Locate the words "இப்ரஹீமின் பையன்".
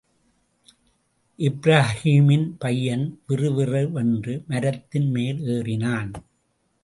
1.39-3.05